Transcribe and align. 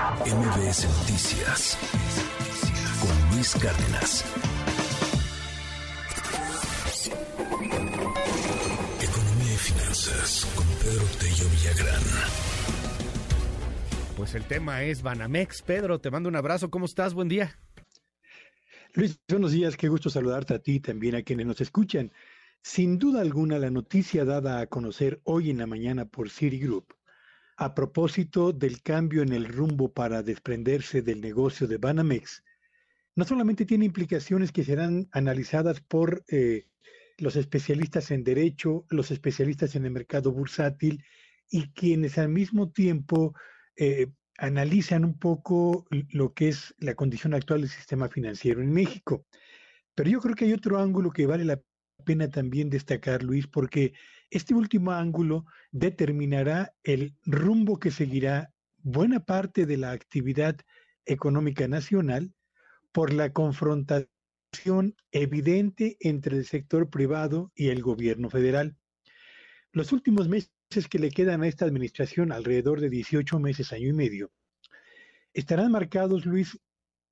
MBS 0.00 0.88
Noticias 0.88 1.76
con 3.02 3.36
Luis 3.36 3.52
Cárdenas. 3.52 4.24
Economía 9.02 9.52
y 9.52 9.58
finanzas 9.58 10.46
con 10.56 10.66
Pedro 10.78 11.04
Tello 11.18 11.50
Villagrán. 11.50 12.02
Pues 14.16 14.34
el 14.34 14.44
tema 14.44 14.84
es 14.84 15.02
Banamex. 15.02 15.60
Pedro, 15.60 16.00
te 16.00 16.10
mando 16.10 16.30
un 16.30 16.36
abrazo. 16.36 16.70
¿Cómo 16.70 16.86
estás? 16.86 17.12
Buen 17.12 17.28
día. 17.28 17.58
Luis, 18.94 19.20
buenos 19.28 19.52
días. 19.52 19.76
Qué 19.76 19.88
gusto 19.88 20.08
saludarte 20.08 20.54
a 20.54 20.60
ti 20.60 20.76
y 20.76 20.80
también 20.80 21.14
a 21.14 21.22
quienes 21.22 21.44
nos 21.44 21.60
escuchan. 21.60 22.10
Sin 22.62 22.98
duda 22.98 23.20
alguna, 23.20 23.58
la 23.58 23.70
noticia 23.70 24.24
dada 24.24 24.60
a 24.60 24.66
conocer 24.66 25.20
hoy 25.24 25.50
en 25.50 25.58
la 25.58 25.66
mañana 25.66 26.06
por 26.06 26.30
Citigroup 26.30 26.94
a 27.60 27.74
propósito 27.74 28.52
del 28.54 28.80
cambio 28.80 29.20
en 29.20 29.34
el 29.34 29.44
rumbo 29.44 29.92
para 29.92 30.22
desprenderse 30.22 31.02
del 31.02 31.20
negocio 31.20 31.68
de 31.68 31.76
Banamex, 31.76 32.42
no 33.14 33.26
solamente 33.26 33.66
tiene 33.66 33.84
implicaciones 33.84 34.50
que 34.50 34.64
serán 34.64 35.10
analizadas 35.12 35.82
por 35.82 36.24
eh, 36.28 36.64
los 37.18 37.36
especialistas 37.36 38.10
en 38.12 38.24
derecho, 38.24 38.86
los 38.88 39.10
especialistas 39.10 39.74
en 39.74 39.84
el 39.84 39.90
mercado 39.90 40.32
bursátil 40.32 41.04
y 41.50 41.70
quienes 41.72 42.16
al 42.16 42.30
mismo 42.30 42.70
tiempo 42.70 43.34
eh, 43.76 44.06
analizan 44.38 45.04
un 45.04 45.18
poco 45.18 45.86
lo 45.90 46.32
que 46.32 46.48
es 46.48 46.74
la 46.78 46.94
condición 46.94 47.34
actual 47.34 47.60
del 47.60 47.68
sistema 47.68 48.08
financiero 48.08 48.62
en 48.62 48.72
México. 48.72 49.26
Pero 49.94 50.08
yo 50.08 50.20
creo 50.20 50.34
que 50.34 50.46
hay 50.46 50.54
otro 50.54 50.78
ángulo 50.78 51.10
que 51.10 51.26
vale 51.26 51.44
la 51.44 51.60
pena 52.06 52.30
también 52.30 52.70
destacar, 52.70 53.22
Luis, 53.22 53.46
porque 53.46 53.92
este 54.30 54.54
último 54.54 54.92
ángulo 54.92 55.44
determinará 55.72 56.74
el 56.84 57.14
rumbo 57.24 57.78
que 57.78 57.90
seguirá 57.90 58.52
buena 58.78 59.24
parte 59.24 59.66
de 59.66 59.76
la 59.76 59.90
actividad 59.90 60.56
económica 61.04 61.68
nacional 61.68 62.32
por 62.92 63.12
la 63.12 63.32
confrontación 63.32 64.08
evidente 65.12 65.96
entre 66.00 66.36
el 66.36 66.46
sector 66.46 66.90
privado 66.90 67.52
y 67.54 67.68
el 67.68 67.82
gobierno 67.82 68.30
federal. 68.30 68.76
Los 69.72 69.92
últimos 69.92 70.28
meses 70.28 70.50
que 70.88 70.98
le 70.98 71.10
quedan 71.10 71.42
a 71.42 71.48
esta 71.48 71.64
administración, 71.64 72.32
alrededor 72.32 72.80
de 72.80 72.90
18 72.90 73.38
meses, 73.38 73.72
año 73.72 73.88
y 73.88 73.92
medio, 73.92 74.32
estarán 75.32 75.72
marcados, 75.72 76.26
Luis, 76.26 76.58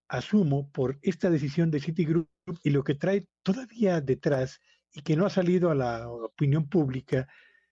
asumo, 0.08 0.70
por 0.72 0.98
esta 1.02 1.30
decisión 1.30 1.70
de 1.70 1.80
Citigroup 1.80 2.28
y 2.62 2.70
lo 2.70 2.82
que 2.82 2.94
trae 2.94 3.26
todavía 3.42 4.00
detrás 4.00 4.60
y 4.92 5.02
que 5.02 5.16
no 5.16 5.26
ha 5.26 5.30
salido 5.30 5.70
a 5.70 5.74
la 5.74 6.08
opinión 6.38 6.68
pública 6.68 7.26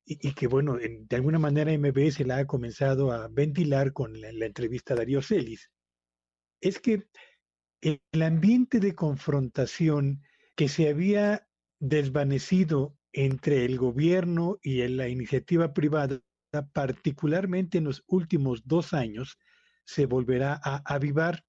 y, 0.04 0.34
que, 0.34 0.46
bueno, 0.46 0.76
de 0.76 1.16
alguna 1.16 1.38
manera 1.38 1.76
MBS 1.76 2.20
la 2.26 2.38
ha 2.38 2.46
comenzado 2.46 3.12
a 3.12 3.28
ventilar 3.28 3.92
con 3.92 4.20
la, 4.20 4.28
entrevista 4.28 4.94
a 4.94 4.96
Darío 4.96 5.20
Celis, 5.20 5.70
es 6.60 6.78
que 6.78 7.08
el 7.80 8.22
ambiente 8.22 8.78
de 8.78 8.94
confrontación 8.94 10.22
que 10.54 10.68
se 10.68 10.88
había 10.88 11.48
desvanecido 11.80 12.96
entre 13.12 13.64
el 13.64 13.78
gobierno 13.78 14.58
y 14.62 14.86
la 14.88 15.08
iniciativa 15.08 15.72
privada, 15.72 16.20
particularmente 16.72 17.78
en 17.78 17.84
los 17.84 18.04
últimos 18.06 18.66
dos 18.66 18.94
años, 18.94 19.38
se 19.84 20.06
volverá 20.06 20.60
a 20.62 20.82
avivar. 20.94 21.44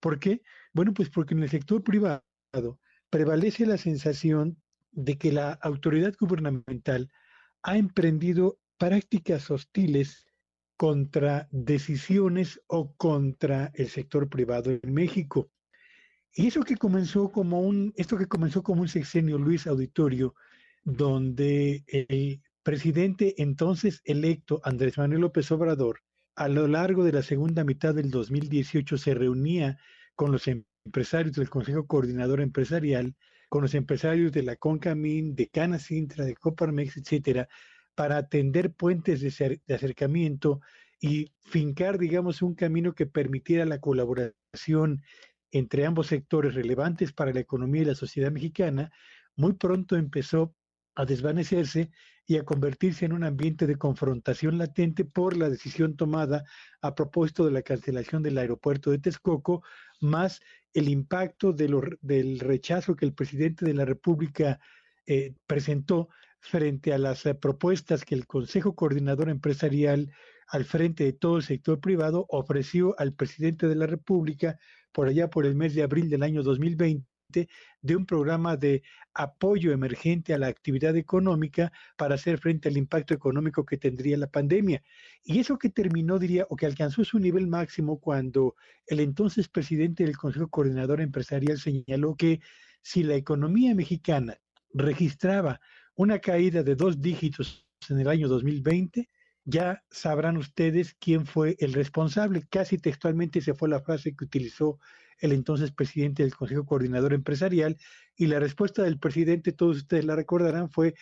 ¿Por 0.00 0.18
qué? 0.18 0.42
Bueno, 0.72 0.94
pues 0.94 1.10
porque 1.10 1.34
en 1.34 1.42
el 1.42 1.50
sector 1.50 1.82
privado 1.82 2.22
prevalece 3.10 3.66
la 3.66 3.76
sensación 3.76 4.62
de 4.98 5.16
que 5.16 5.30
la 5.30 5.52
autoridad 5.52 6.12
gubernamental 6.18 7.08
ha 7.62 7.78
emprendido 7.78 8.58
prácticas 8.78 9.48
hostiles 9.48 10.26
contra 10.76 11.48
decisiones 11.52 12.60
o 12.66 12.94
contra 12.96 13.70
el 13.74 13.88
sector 13.88 14.28
privado 14.28 14.72
en 14.72 14.92
México. 14.92 15.50
Y 16.34 16.48
eso 16.48 16.62
que 16.62 16.76
comenzó 16.76 17.30
como 17.30 17.60
un, 17.60 17.92
esto 17.96 18.18
que 18.18 18.26
comenzó 18.26 18.64
como 18.64 18.82
un 18.82 18.88
sexenio 18.88 19.38
Luis 19.38 19.68
Auditorio, 19.68 20.34
donde 20.82 21.84
el 21.86 22.42
presidente 22.64 23.34
entonces 23.38 24.00
electo 24.04 24.60
Andrés 24.64 24.98
Manuel 24.98 25.20
López 25.20 25.50
Obrador, 25.52 26.00
a 26.34 26.48
lo 26.48 26.66
largo 26.66 27.04
de 27.04 27.12
la 27.12 27.22
segunda 27.22 27.62
mitad 27.62 27.94
del 27.94 28.10
2018 28.10 28.98
se 28.98 29.14
reunía 29.14 29.78
con 30.16 30.32
los 30.32 30.48
empresarios 30.48 31.36
del 31.36 31.50
Consejo 31.50 31.86
Coordinador 31.86 32.40
Empresarial 32.40 33.14
con 33.48 33.62
los 33.62 33.74
empresarios 33.74 34.32
de 34.32 34.42
la 34.42 34.56
Concamin, 34.56 35.34
de 35.34 35.48
Canacintra, 35.48 36.24
de 36.24 36.34
Coparmex, 36.34 36.96
etcétera, 36.96 37.48
para 37.94 38.18
atender 38.18 38.72
puentes 38.72 39.20
de, 39.20 39.60
de 39.66 39.74
acercamiento 39.74 40.60
y 41.00 41.32
fincar, 41.40 41.98
digamos, 41.98 42.42
un 42.42 42.54
camino 42.54 42.94
que 42.94 43.06
permitiera 43.06 43.64
la 43.64 43.80
colaboración 43.80 45.02
entre 45.50 45.86
ambos 45.86 46.08
sectores 46.08 46.54
relevantes 46.54 47.12
para 47.12 47.32
la 47.32 47.40
economía 47.40 47.82
y 47.82 47.86
la 47.86 47.94
sociedad 47.94 48.30
mexicana, 48.30 48.92
muy 49.36 49.54
pronto 49.54 49.96
empezó 49.96 50.54
a 50.94 51.04
desvanecerse 51.04 51.90
y 52.26 52.36
a 52.36 52.44
convertirse 52.44 53.06
en 53.06 53.12
un 53.12 53.24
ambiente 53.24 53.66
de 53.66 53.76
confrontación 53.76 54.58
latente 54.58 55.04
por 55.04 55.36
la 55.36 55.48
decisión 55.48 55.96
tomada 55.96 56.44
a 56.82 56.94
propósito 56.94 57.46
de 57.46 57.52
la 57.52 57.62
cancelación 57.62 58.22
del 58.22 58.36
aeropuerto 58.36 58.90
de 58.90 58.98
Texcoco, 58.98 59.62
más 60.00 60.40
el 60.74 60.88
impacto 60.88 61.52
del 61.52 62.38
rechazo 62.40 62.96
que 62.96 63.06
el 63.06 63.14
presidente 63.14 63.64
de 63.64 63.74
la 63.74 63.84
República 63.84 64.60
eh, 65.06 65.34
presentó 65.46 66.08
frente 66.40 66.92
a 66.92 66.98
las 66.98 67.26
eh, 67.26 67.34
propuestas 67.34 68.04
que 68.04 68.14
el 68.14 68.26
Consejo 68.26 68.74
Coordinador 68.74 69.28
Empresarial 69.28 70.12
al 70.48 70.64
frente 70.64 71.04
de 71.04 71.12
todo 71.12 71.38
el 71.38 71.42
sector 71.42 71.80
privado 71.80 72.26
ofreció 72.28 72.94
al 72.98 73.14
presidente 73.14 73.68
de 73.68 73.74
la 73.74 73.86
República 73.86 74.58
por 74.92 75.08
allá 75.08 75.28
por 75.30 75.46
el 75.46 75.54
mes 75.54 75.74
de 75.74 75.82
abril 75.82 76.08
del 76.10 76.22
año 76.22 76.42
2020 76.42 77.06
de 77.28 77.96
un 77.96 78.06
programa 78.06 78.56
de 78.56 78.82
apoyo 79.12 79.72
emergente 79.72 80.32
a 80.32 80.38
la 80.38 80.46
actividad 80.46 80.96
económica 80.96 81.70
para 81.96 82.14
hacer 82.14 82.38
frente 82.38 82.68
al 82.68 82.78
impacto 82.78 83.12
económico 83.12 83.66
que 83.66 83.76
tendría 83.76 84.16
la 84.16 84.28
pandemia. 84.28 84.82
Y 85.22 85.38
eso 85.38 85.58
que 85.58 85.68
terminó, 85.68 86.18
diría, 86.18 86.46
o 86.48 86.56
que 86.56 86.64
alcanzó 86.64 87.04
su 87.04 87.18
nivel 87.18 87.46
máximo 87.46 88.00
cuando 88.00 88.54
el 88.86 89.00
entonces 89.00 89.48
presidente 89.48 90.04
del 90.04 90.16
Consejo 90.16 90.48
Coordinador 90.48 91.02
Empresarial 91.02 91.58
señaló 91.58 92.16
que 92.16 92.40
si 92.80 93.02
la 93.02 93.16
economía 93.16 93.74
mexicana 93.74 94.38
registraba 94.72 95.60
una 95.94 96.20
caída 96.20 96.62
de 96.62 96.76
dos 96.76 97.00
dígitos 97.00 97.66
en 97.90 98.00
el 98.00 98.08
año 98.08 98.28
2020, 98.28 99.08
ya 99.48 99.82
sabrán 99.90 100.36
ustedes 100.36 100.94
quién 101.00 101.24
fue 101.24 101.56
el 101.58 101.72
responsable. 101.72 102.46
Casi 102.50 102.76
textualmente 102.76 103.40
se 103.40 103.54
fue 103.54 103.70
la 103.70 103.80
frase 103.80 104.14
que 104.14 104.26
utilizó 104.26 104.78
el 105.20 105.32
entonces 105.32 105.72
presidente 105.72 106.22
del 106.22 106.34
Consejo 106.34 106.66
Coordinador 106.66 107.14
Empresarial, 107.14 107.78
y 108.14 108.26
la 108.26 108.40
respuesta 108.40 108.82
del 108.82 108.98
presidente, 108.98 109.52
todos 109.52 109.78
ustedes 109.78 110.04
la 110.04 110.16
recordarán, 110.16 110.70
fue 110.70 110.94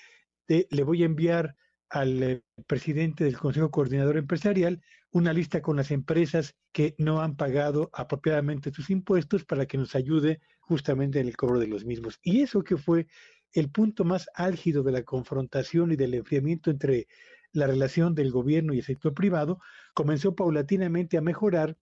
de, 0.46 0.68
le 0.70 0.84
voy 0.84 1.02
a 1.02 1.06
enviar 1.06 1.56
al 1.90 2.22
eh, 2.22 2.42
presidente 2.68 3.24
del 3.24 3.36
Consejo 3.36 3.70
Coordinador 3.72 4.16
Empresarial 4.16 4.80
una 5.10 5.32
lista 5.32 5.60
con 5.60 5.76
las 5.76 5.90
empresas 5.90 6.54
que 6.72 6.94
no 6.98 7.22
han 7.22 7.34
pagado 7.34 7.90
apropiadamente 7.92 8.70
sus 8.70 8.90
impuestos 8.90 9.44
para 9.44 9.66
que 9.66 9.76
nos 9.76 9.96
ayude 9.96 10.40
justamente 10.60 11.18
en 11.18 11.26
el 11.26 11.36
cobro 11.36 11.58
de 11.58 11.66
los 11.66 11.84
mismos. 11.84 12.20
Y 12.22 12.42
eso 12.42 12.62
que 12.62 12.76
fue 12.76 13.08
el 13.52 13.70
punto 13.70 14.04
más 14.04 14.28
álgido 14.34 14.84
de 14.84 14.92
la 14.92 15.02
confrontación 15.02 15.90
y 15.90 15.96
del 15.96 16.14
enfriamiento 16.14 16.70
entre 16.70 17.08
la 17.56 17.66
relación 17.66 18.14
del 18.14 18.30
gobierno 18.30 18.74
y 18.74 18.78
el 18.78 18.84
sector 18.84 19.14
privado, 19.14 19.58
comenzó 19.94 20.34
paulatinamente 20.34 21.16
a 21.16 21.22
mejorar 21.22 21.76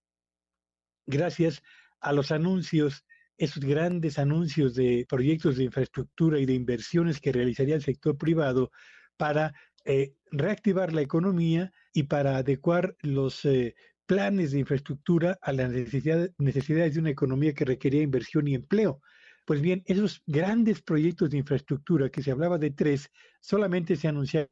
gracias 1.06 1.62
a 2.00 2.12
los 2.12 2.30
anuncios, 2.30 3.04
esos 3.36 3.64
grandes 3.64 4.18
anuncios 4.18 4.74
de 4.74 5.04
proyectos 5.08 5.56
de 5.56 5.64
infraestructura 5.64 6.38
y 6.38 6.46
de 6.46 6.54
inversiones 6.54 7.20
que 7.20 7.32
realizaría 7.32 7.74
el 7.74 7.82
sector 7.82 8.16
privado 8.16 8.70
para 9.16 9.52
eh, 9.84 10.14
reactivar 10.30 10.92
la 10.92 11.02
economía 11.02 11.72
y 11.92 12.04
para 12.04 12.36
adecuar 12.36 12.96
los 13.02 13.44
eh, 13.44 13.74
planes 14.06 14.52
de 14.52 14.60
infraestructura 14.60 15.38
a 15.43 15.52
las 15.52 15.70
necesidades 15.70 16.94
de 16.94 17.00
una 17.00 17.10
economía 17.10 17.52
que 17.52 17.64
requería 17.64 18.02
inversión 18.02 18.46
y 18.46 18.54
empleo. 18.54 19.00
Pues 19.44 19.60
bien, 19.60 19.82
esos 19.87 20.22
grandes 20.26 20.82
proyectos 20.82 21.31
de 21.31 21.38
infraestructura, 21.38 22.10
que 22.10 22.22
se 22.22 22.31
hablaba 22.31 22.58
de 22.58 22.70
tres, 22.70 23.10
solamente 23.40 23.96
se 23.96 24.08
anunciaron 24.08 24.49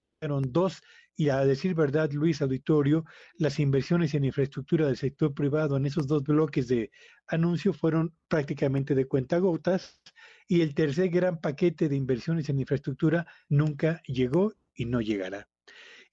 dos 0.48 0.82
y 1.16 1.28
a 1.28 1.44
decir 1.44 1.74
verdad, 1.74 2.10
Luis 2.12 2.40
Auditorio, 2.40 3.04
las 3.36 3.58
inversiones 3.58 4.14
en 4.14 4.24
infraestructura 4.24 4.86
del 4.86 4.96
sector 4.96 5.34
privado 5.34 5.76
en 5.76 5.86
esos 5.86 6.06
dos 6.06 6.22
bloques 6.22 6.68
de 6.68 6.90
anuncio 7.26 7.72
fueron 7.72 8.14
prácticamente 8.28 8.94
de 8.94 9.06
cuentagotas 9.06 10.00
y 10.48 10.62
el 10.62 10.74
tercer 10.74 11.10
gran 11.10 11.40
paquete 11.40 11.88
de 11.88 11.96
inversiones 11.96 12.48
en 12.48 12.60
infraestructura 12.60 13.26
nunca 13.48 14.00
llegó 14.06 14.54
y 14.74 14.86
no 14.86 15.00
llegará. 15.00 15.48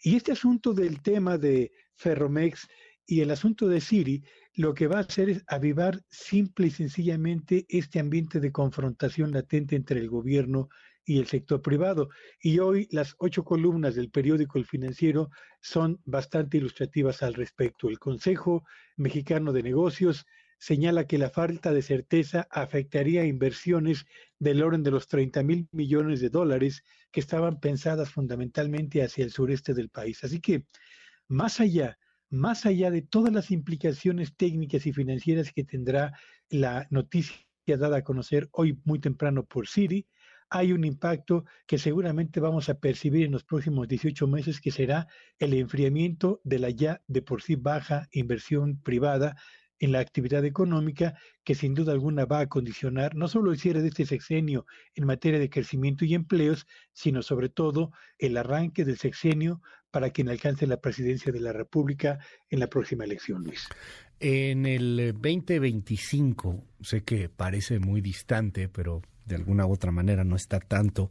Y 0.02 0.16
este 0.16 0.34
asunto 0.34 0.74
del 0.74 1.02
tema 1.02 1.38
de 1.38 1.72
Ferromex 1.96 2.68
y 3.06 3.22
el 3.22 3.32
asunto 3.32 3.68
de 3.68 3.82
Siri, 3.82 4.24
lo 4.54 4.74
que 4.74 4.88
va 4.88 4.98
a 4.98 5.02
hacer 5.02 5.30
es 5.30 5.44
avivar 5.48 6.00
simple 6.10 6.68
y 6.68 6.72
sencillamente 6.72 7.66
este 7.68 8.00
ambiente 8.00 8.40
de 8.40 8.52
confrontación 8.52 9.32
latente 9.32 9.76
entre 9.76 10.00
el 10.00 10.10
gobierno 10.10 10.70
y 11.10 11.18
el 11.18 11.26
sector 11.26 11.64
privado. 11.64 12.10
Y 12.40 12.60
hoy 12.60 12.88
las 12.92 13.16
ocho 13.18 13.44
columnas 13.44 13.96
del 13.96 14.12
periódico 14.12 14.60
El 14.60 14.66
Financiero 14.66 15.32
son 15.60 16.00
bastante 16.06 16.58
ilustrativas 16.58 17.24
al 17.24 17.34
respecto. 17.34 17.90
El 17.90 17.98
Consejo 17.98 18.64
Mexicano 18.96 19.52
de 19.52 19.64
Negocios 19.64 20.28
señala 20.60 21.08
que 21.08 21.18
la 21.18 21.32
falta 21.32 21.74
de 21.74 21.82
certeza 21.82 22.48
afectaría 22.52 23.26
inversiones 23.26 24.06
del 24.38 24.62
orden 24.62 24.84
de 24.84 24.92
los 24.92 25.08
30 25.08 25.42
mil 25.42 25.68
millones 25.72 26.22
de 26.22 26.30
dólares 26.30 26.84
que 27.12 27.22
estaban 27.22 27.60
pensadas 27.60 28.12
fundamentalmente 28.12 29.02
hacia 29.02 29.24
el 29.24 29.32
sureste 29.32 29.74
del 29.74 29.90
país. 29.90 30.24
Así 30.24 30.40
que, 30.40 30.66
más 31.28 31.60
allá, 31.60 31.98
más 32.30 32.68
allá 32.68 32.92
de 32.92 33.02
todas 33.02 33.34
las 33.34 33.50
implicaciones 33.50 34.36
técnicas 34.36 34.86
y 34.86 34.94
financieras 34.94 35.52
que 35.52 35.64
tendrá 35.64 36.14
la 36.50 36.86
noticia 36.92 37.40
dada 37.66 37.98
a 37.98 38.04
conocer 38.04 38.48
hoy 38.52 38.80
muy 38.84 39.00
temprano 39.00 39.44
por 39.44 39.68
Citi, 39.68 40.06
hay 40.50 40.74
un 40.74 40.84
impacto 40.84 41.46
que 41.68 41.78
seguramente 41.78 42.40
vamos 42.40 42.70
a 42.70 42.80
percibir 42.80 43.26
en 43.26 43.32
los 43.32 43.44
próximos 43.44 43.88
18 43.88 44.28
meses, 44.28 44.62
que 44.62 44.72
será 44.72 45.08
el 45.38 45.54
enfriamiento 45.54 46.42
de 46.44 46.60
la 46.60 46.70
ya 46.70 47.02
de 47.08 47.22
por 47.22 47.42
sí 47.42 47.56
baja 47.56 48.08
inversión 48.12 48.82
privada 48.82 49.36
en 49.80 49.92
la 49.92 50.00
actividad 50.00 50.44
económica 50.46 51.18
que 51.44 51.56
sin 51.56 51.74
duda 51.74 51.94
alguna 51.94 52.26
va 52.26 52.42
a 52.42 52.50
condicionar 52.50 53.16
no 53.16 53.28
solo 53.28 53.52
el 53.52 53.60
cierre 53.60 53.82
de 53.82 53.88
este 53.88 54.06
sexenio 54.06 54.66
en 54.94 55.06
materia 55.06 55.40
de 55.40 55.50
crecimiento 55.50 56.04
y 56.04 56.14
empleos, 56.14 56.68
sino 56.92 57.22
sobre 57.22 57.50
todo 57.50 57.92
el 58.18 58.36
arranque 58.36 58.84
del 58.84 58.98
sexenio 58.98 59.62
para 59.92 60.10
quien 60.12 60.30
alcance 60.30 60.68
la 60.68 60.82
presidencia 60.82 61.32
de 61.32 61.40
la 61.40 61.54
República 61.54 62.20
en 62.50 62.60
la 62.60 62.68
próxima 62.68 63.06
elección, 63.06 63.44
Luis. 63.44 63.68
En 64.20 64.66
el 64.66 65.14
2025, 65.14 66.64
sé 66.82 67.04
que 67.04 67.30
parece 67.30 67.80
muy 67.80 68.02
distante, 68.02 68.68
pero 68.68 69.02
de 69.26 69.36
alguna 69.36 69.66
u 69.66 69.72
otra 69.72 69.92
manera 69.92 70.24
no 70.24 70.36
está 70.36 70.60
tanto, 70.60 71.10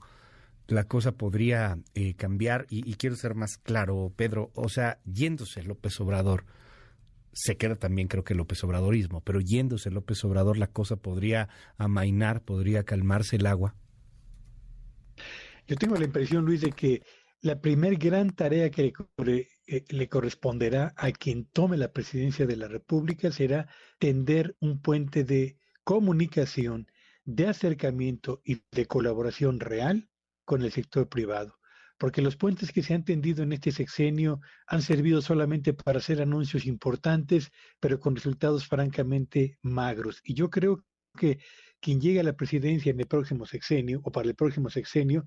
la 0.66 0.84
cosa 0.84 1.12
podría 1.12 1.78
eh, 1.94 2.14
cambiar 2.14 2.66
y, 2.68 2.88
y 2.88 2.94
quiero 2.94 3.16
ser 3.16 3.34
más 3.34 3.56
claro, 3.56 4.12
Pedro, 4.14 4.50
o 4.54 4.68
sea, 4.68 4.98
yéndose 5.06 5.62
López 5.62 5.98
Obrador, 6.00 6.44
se 7.32 7.56
queda 7.56 7.76
también 7.76 8.08
creo 8.08 8.24
que 8.24 8.34
López 8.34 8.62
Obradorismo, 8.64 9.20
pero 9.22 9.40
yéndose 9.40 9.90
López 9.90 10.22
Obrador 10.24 10.58
la 10.58 10.66
cosa 10.66 10.96
podría 10.96 11.48
amainar, 11.76 12.42
podría 12.42 12.82
calmarse 12.82 13.36
el 13.36 13.46
agua. 13.46 13.74
Yo 15.66 15.76
tengo 15.76 15.96
la 15.96 16.04
impresión, 16.04 16.44
Luis, 16.44 16.62
de 16.62 16.72
que 16.72 17.02
la 17.42 17.60
primer 17.60 17.96
gran 17.96 18.30
tarea 18.30 18.70
que 18.70 18.92
le, 19.18 19.46
eh, 19.68 19.84
le, 19.90 20.08
corresponderá 20.08 20.94
a 20.96 21.12
quien 21.12 21.44
tome 21.44 21.76
la 21.76 21.92
presidencia 21.92 22.46
de 22.46 22.56
la 22.56 22.68
República 22.68 23.30
será 23.30 23.68
tender 23.98 24.56
un 24.60 24.80
puente 24.80 25.24
de 25.24 25.58
comunicación, 25.84 26.90
de 27.24 27.48
acercamiento 27.48 28.40
y 28.44 28.62
de 28.72 28.86
colaboración 28.86 29.60
real 29.60 30.08
con 30.44 30.62
el 30.62 30.72
sector 30.72 31.08
privado 31.08 31.58
porque 31.98 32.22
los 32.22 32.36
puentes 32.36 32.72
que 32.72 32.82
se 32.82 32.94
han 32.94 33.04
tendido 33.04 33.42
en 33.42 33.52
este 33.52 33.72
sexenio 33.72 34.40
han 34.68 34.82
servido 34.82 35.20
solamente 35.20 35.74
para 35.74 35.98
hacer 35.98 36.22
anuncios 36.22 36.64
importantes, 36.64 37.50
pero 37.80 37.98
con 37.98 38.14
resultados 38.14 38.66
francamente 38.68 39.58
magros. 39.62 40.20
Y 40.22 40.34
yo 40.34 40.48
creo 40.48 40.84
que 41.16 41.40
quien 41.80 42.00
llegue 42.00 42.20
a 42.20 42.24
la 42.24 42.36
presidencia 42.36 42.90
en 42.90 43.00
el 43.00 43.06
próximo 43.06 43.46
sexenio 43.46 44.00
o 44.04 44.12
para 44.12 44.28
el 44.28 44.36
próximo 44.36 44.70
sexenio 44.70 45.26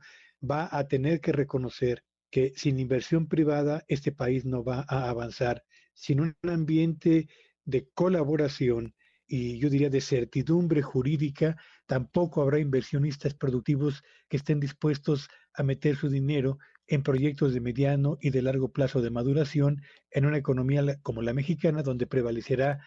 va 0.49 0.69
a 0.71 0.87
tener 0.87 1.19
que 1.19 1.33
reconocer 1.33 2.03
que 2.31 2.53
sin 2.55 2.79
inversión 2.79 3.27
privada 3.27 3.83
este 3.87 4.11
país 4.11 4.45
no 4.45 4.63
va 4.63 4.85
a 4.87 5.09
avanzar, 5.09 5.63
sin 5.93 6.21
un 6.21 6.35
ambiente 6.43 7.27
de 7.65 7.87
colaboración 7.93 8.95
y 9.27 9.59
yo 9.59 9.69
diría 9.69 9.89
de 9.89 10.01
certidumbre 10.01 10.81
jurídica, 10.81 11.55
tampoco 11.85 12.41
habrá 12.41 12.59
inversionistas 12.59 13.33
productivos 13.33 14.03
que 14.27 14.37
estén 14.37 14.59
dispuestos 14.59 15.29
a 15.53 15.63
meter 15.63 15.95
su 15.95 16.09
dinero 16.09 16.57
en 16.87 17.03
proyectos 17.03 17.53
de 17.53 17.61
mediano 17.61 18.17
y 18.19 18.31
de 18.31 18.41
largo 18.41 18.73
plazo 18.73 19.01
de 19.01 19.09
maduración 19.09 19.81
en 20.09 20.25
una 20.25 20.37
economía 20.37 20.99
como 21.01 21.21
la 21.21 21.33
mexicana, 21.33 21.81
donde 21.81 22.07
prevalecerá 22.07 22.85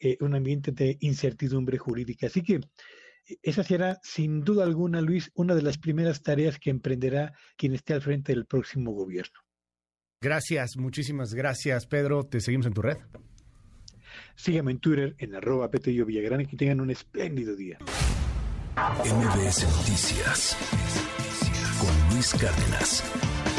eh, 0.00 0.16
un 0.20 0.34
ambiente 0.34 0.72
de 0.72 0.96
incertidumbre 1.00 1.78
jurídica. 1.78 2.26
Así 2.26 2.42
que 2.42 2.60
esa 3.42 3.62
será, 3.62 3.98
sin 4.02 4.42
duda 4.42 4.64
alguna, 4.64 5.00
Luis, 5.00 5.30
una 5.34 5.54
de 5.54 5.62
las 5.62 5.78
primeras 5.78 6.22
tareas 6.22 6.58
que 6.58 6.70
emprenderá 6.70 7.32
quien 7.56 7.74
esté 7.74 7.94
al 7.94 8.02
frente 8.02 8.32
del 8.32 8.46
próximo 8.46 8.92
gobierno. 8.92 9.40
Gracias, 10.22 10.76
muchísimas 10.76 11.32
gracias, 11.34 11.86
Pedro. 11.86 12.24
Te 12.24 12.40
seguimos 12.40 12.66
en 12.66 12.74
tu 12.74 12.82
red. 12.82 12.98
Sígueme 14.34 14.72
en 14.72 14.78
Twitter 14.78 15.14
en 15.18 15.34
arroba 15.34 15.70
Petello 15.70 16.04
Villagrán 16.04 16.42
y 16.42 16.46
que 16.46 16.56
tengan 16.56 16.80
un 16.80 16.90
espléndido 16.90 17.56
día. 17.56 17.78
MBS 18.76 19.64
Noticias 19.76 20.56
con 21.78 22.14
Luis 22.14 22.34
Cárdenas. 22.34 23.49